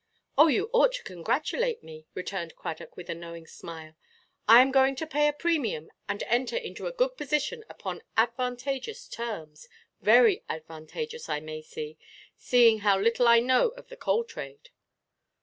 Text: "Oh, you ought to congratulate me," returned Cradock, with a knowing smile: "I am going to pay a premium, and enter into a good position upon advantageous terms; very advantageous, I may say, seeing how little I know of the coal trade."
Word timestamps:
"Oh, 0.35 0.47
you 0.47 0.67
ought 0.73 0.93
to 0.93 1.03
congratulate 1.03 1.83
me," 1.83 2.07
returned 2.15 2.55
Cradock, 2.55 2.97
with 2.97 3.07
a 3.07 3.13
knowing 3.13 3.45
smile: 3.45 3.93
"I 4.47 4.59
am 4.63 4.71
going 4.71 4.95
to 4.95 5.05
pay 5.05 5.27
a 5.27 5.31
premium, 5.31 5.91
and 6.09 6.23
enter 6.23 6.57
into 6.57 6.87
a 6.87 6.91
good 6.91 7.15
position 7.17 7.63
upon 7.69 8.01
advantageous 8.17 9.07
terms; 9.07 9.67
very 10.01 10.43
advantageous, 10.49 11.29
I 11.29 11.39
may 11.39 11.61
say, 11.61 11.99
seeing 12.35 12.79
how 12.79 12.99
little 12.99 13.27
I 13.27 13.41
know 13.41 13.67
of 13.77 13.89
the 13.89 13.95
coal 13.95 14.23
trade." 14.23 14.71